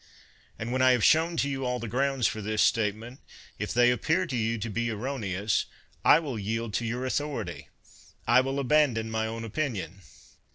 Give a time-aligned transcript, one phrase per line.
[0.57, 2.99] And when I have shown to you all the grounds for this state 74 CICERO
[3.11, 3.19] ment,
[3.59, 5.67] if they appear to you to be erroneous,
[6.03, 7.69] I will yield to your authority,
[8.25, 10.01] I will abandon my own opinion.